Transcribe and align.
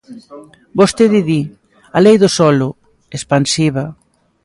Vostede 0.79 1.19
di: 1.29 1.41
a 1.95 1.99
Lei 2.05 2.15
do 2.23 2.29
solo, 2.39 2.67
expansiva. 3.17 3.83